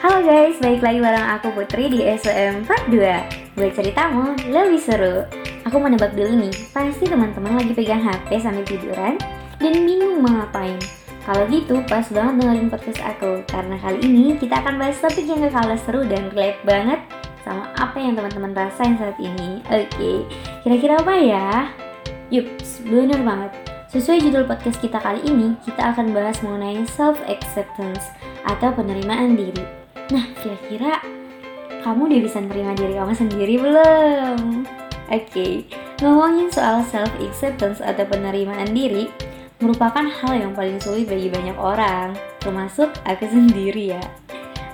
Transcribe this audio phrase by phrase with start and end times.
[0.00, 5.28] Halo guys, balik lagi bareng aku Putri di SOM Part 2 Buat ceritamu lebih seru.
[5.68, 9.20] Aku mau nebak dulu nih, pasti teman-teman lagi pegang HP sambil tiduran
[9.60, 10.80] Dan bingung mau ngapain.
[11.28, 15.44] Kalau gitu pas banget dengerin podcast aku Karena kali ini kita akan bahas topik yang
[15.44, 17.00] gak kalah seru dan relate banget
[17.44, 19.60] Sama apa yang teman-teman rasain saat ini.
[19.68, 20.24] Oke,
[20.64, 21.76] kira-kira apa ya?
[22.32, 23.52] Yups, bener banget.
[23.92, 28.08] Sesuai judul podcast kita kali ini, kita akan bahas mengenai self-acceptance
[28.48, 29.79] atau penerimaan diri.
[30.10, 30.98] Nah, kira-kira
[31.86, 34.66] kamu udah bisa nerima diri kamu sendiri belum?
[35.10, 35.52] Oke, okay.
[36.02, 39.10] ngomongin soal self-acceptance atau penerimaan diri
[39.58, 44.02] merupakan hal yang paling sulit bagi banyak orang, termasuk aku sendiri ya.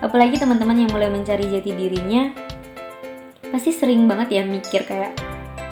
[0.05, 2.29] Apalagi teman-teman yang mulai mencari jati dirinya,
[3.49, 5.17] pasti sering banget ya mikir kayak,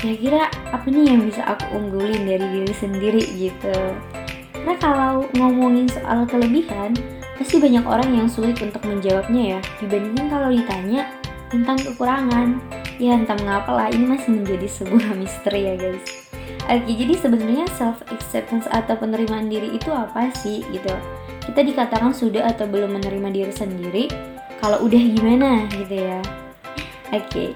[0.05, 3.77] kira-kira apa nih yang bisa aku unggulin dari diri sendiri gitu
[4.65, 6.97] karena kalau ngomongin soal kelebihan
[7.35, 11.03] pasti banyak orang yang sulit untuk menjawabnya ya dibandingkan kalau ditanya
[11.51, 12.59] tentang kekurangan
[12.99, 16.05] ya entah mengapa lah ini masih menjadi sebuah misteri ya guys
[16.65, 20.97] Oke, jadi sebenarnya self acceptance atau penerimaan diri itu apa sih gitu?
[21.45, 24.05] Kita dikatakan sudah atau belum menerima diri sendiri.
[24.65, 26.25] Kalau udah gimana gitu ya?
[27.13, 27.53] Oke,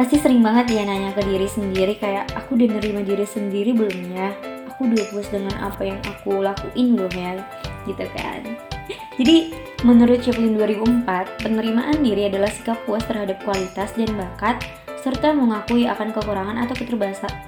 [0.00, 4.16] pasti sering banget ya nanya ke diri sendiri kayak aku udah nerima diri sendiri belum
[4.16, 4.32] ya
[4.72, 7.36] aku udah puas dengan apa yang aku lakuin belum ya
[7.84, 8.40] gitu kan
[9.20, 9.52] jadi
[9.84, 14.64] menurut Chaplin 2004 penerimaan diri adalah sikap puas terhadap kualitas dan bakat
[15.00, 16.72] serta mengakui akan kekurangan atau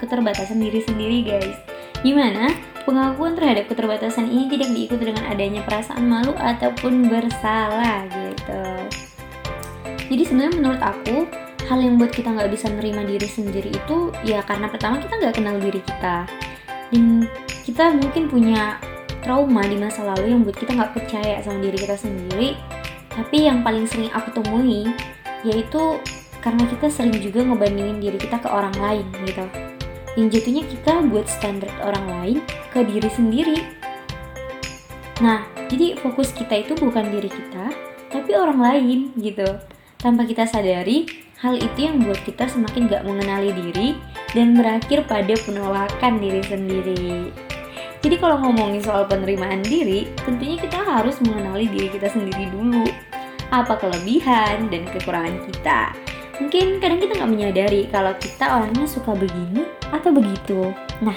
[0.00, 1.56] keterbatasan diri sendiri guys.
[2.04, 2.52] Gimana?
[2.84, 8.64] Pengakuan terhadap keterbatasan ini tidak diikuti dengan adanya perasaan malu ataupun bersalah gitu.
[10.12, 11.24] Jadi sebenarnya menurut aku
[11.72, 15.34] hal yang buat kita nggak bisa nerima diri sendiri itu ya karena pertama kita nggak
[15.40, 16.28] kenal diri kita.
[16.92, 17.24] Dan
[17.64, 18.76] kita mungkin punya
[19.22, 22.58] trauma di masa lalu yang buat kita nggak percaya sama diri kita sendiri.
[23.08, 24.90] Tapi yang paling sering aku temui
[25.46, 25.98] yaitu
[26.42, 29.46] karena kita sering juga ngebandingin diri kita ke orang lain gitu.
[30.18, 32.38] Yang jatuhnya kita buat standar orang lain
[32.74, 33.58] ke diri sendiri.
[35.22, 37.70] Nah jadi fokus kita itu bukan diri kita
[38.10, 39.46] tapi orang lain gitu.
[40.02, 43.98] Tanpa kita sadari Hal itu yang buat kita semakin gak mengenali diri
[44.30, 47.34] dan berakhir pada penolakan diri sendiri.
[48.02, 52.82] Jadi kalau ngomongin soal penerimaan diri, tentunya kita harus mengenali diri kita sendiri dulu.
[53.54, 55.94] Apa kelebihan dan kekurangan kita.
[56.42, 59.62] Mungkin kadang kita nggak menyadari kalau kita orangnya suka begini
[59.94, 60.74] atau begitu.
[60.98, 61.14] Nah,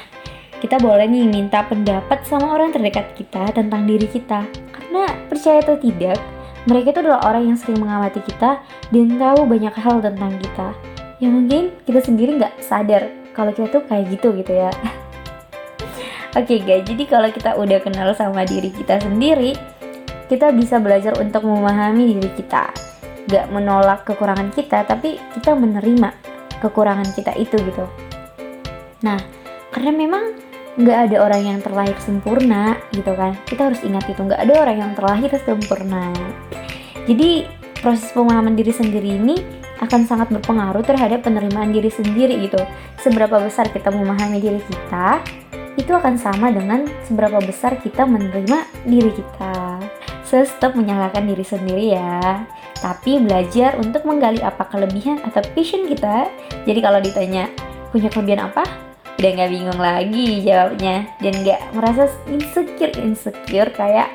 [0.61, 4.45] kita boleh nih minta pendapat sama orang terdekat kita tentang diri kita.
[4.69, 6.21] Karena percaya atau tidak,
[6.69, 8.61] mereka itu adalah orang yang sering mengamati kita
[8.93, 10.69] dan tahu banyak hal tentang kita.
[11.17, 14.69] Yang mungkin kita sendiri nggak sadar kalau kita tuh kayak gitu gitu ya.
[16.35, 19.55] Oke okay guys, jadi kalau kita udah kenal sama diri kita sendiri,
[20.27, 22.75] kita bisa belajar untuk memahami diri kita.
[23.31, 26.11] Gak menolak kekurangan kita, tapi kita menerima
[26.59, 27.87] kekurangan kita itu gitu.
[29.07, 29.15] Nah,
[29.71, 30.35] karena memang
[30.75, 34.77] nggak ada orang yang terlahir sempurna gitu kan kita harus ingat itu nggak ada orang
[34.83, 36.11] yang terlahir sempurna
[37.07, 37.47] jadi
[37.79, 39.39] proses pemahaman diri sendiri ini
[39.79, 42.59] akan sangat berpengaruh terhadap penerimaan diri sendiri gitu
[42.99, 45.23] seberapa besar kita memahami diri kita
[45.75, 49.79] itu akan sama dengan seberapa besar kita menerima diri kita.
[50.25, 52.43] So stop menyalahkan diri sendiri ya.
[52.79, 56.31] Tapi belajar untuk menggali apa kelebihan atau passion kita.
[56.65, 57.51] Jadi kalau ditanya
[57.91, 58.63] punya kelebihan apa?
[59.15, 61.05] Udah nggak bingung lagi jawabnya.
[61.19, 64.09] Dan nggak merasa insecure insecure kayak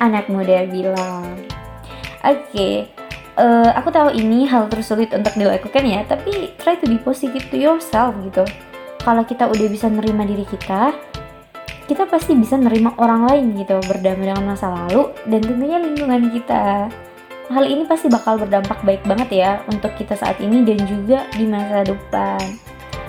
[0.00, 1.26] anak muda bilang.
[2.20, 2.74] Oke okay,
[3.40, 7.44] uh, eh, aku tahu ini hal tersulit untuk dilakukan ya tapi try to be positive
[7.48, 8.44] to yourself gitu
[9.04, 10.92] kalau kita udah bisa nerima diri kita
[11.90, 16.86] kita pasti bisa nerima orang lain gitu berdamai dengan masa lalu dan tentunya lingkungan kita.
[17.50, 21.50] Hal ini pasti bakal berdampak baik banget ya untuk kita saat ini dan juga di
[21.50, 22.38] masa depan.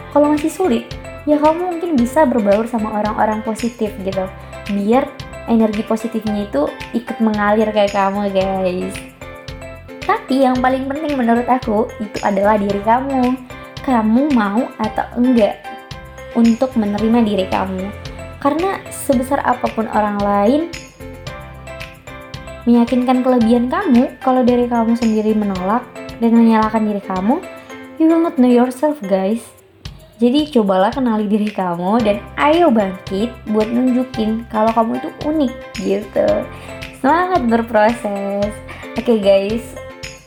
[0.09, 0.90] Kalau masih sulit
[1.30, 4.25] ya kamu mungkin bisa berbaur sama orang-orang positif gitu
[4.74, 5.06] biar
[5.46, 6.66] energi positifnya itu
[6.97, 8.98] ikut mengalir kayak kamu guys.
[10.10, 13.38] Tapi yang paling penting menurut aku itu adalah diri kamu.
[13.86, 15.70] Kamu mau atau enggak
[16.38, 17.88] untuk menerima diri kamu
[18.42, 20.62] karena sebesar apa pun orang lain
[22.66, 25.86] meyakinkan kelebihan kamu kalau dari kamu sendiri menolak
[26.22, 27.42] dan menyalahkan diri kamu
[27.98, 29.42] you will not know yourself guys
[30.22, 36.30] jadi cobalah kenali diri kamu dan ayo bangkit buat nunjukin kalau kamu itu unik gitu.
[37.01, 38.54] Semangat berproses.
[38.94, 39.66] Oke okay guys,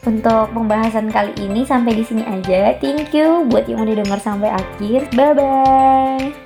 [0.04, 2.76] untuk pembahasan kali ini sampai di sini aja.
[2.78, 5.08] Thank you buat yang udah denger sampai akhir.
[5.16, 6.43] Bye bye.